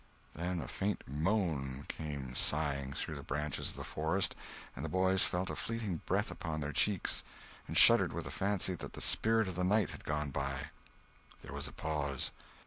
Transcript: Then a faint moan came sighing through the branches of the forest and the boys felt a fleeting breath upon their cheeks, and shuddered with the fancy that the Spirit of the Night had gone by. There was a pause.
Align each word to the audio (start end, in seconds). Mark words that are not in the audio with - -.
Then 0.33 0.61
a 0.61 0.67
faint 0.67 1.03
moan 1.07 1.85
came 1.87 2.33
sighing 2.33 2.93
through 2.93 3.13
the 3.13 3.21
branches 3.21 3.69
of 3.69 3.75
the 3.75 3.83
forest 3.83 4.35
and 4.75 4.83
the 4.83 4.89
boys 4.89 5.21
felt 5.21 5.51
a 5.51 5.55
fleeting 5.55 5.97
breath 6.07 6.31
upon 6.31 6.59
their 6.59 6.73
cheeks, 6.73 7.23
and 7.67 7.77
shuddered 7.77 8.11
with 8.11 8.23
the 8.25 8.31
fancy 8.31 8.73
that 8.73 8.93
the 8.93 8.99
Spirit 9.01 9.47
of 9.47 9.53
the 9.53 9.63
Night 9.63 9.91
had 9.91 10.03
gone 10.03 10.31
by. 10.31 10.71
There 11.41 11.53
was 11.53 11.67
a 11.67 11.71
pause. 11.71 12.31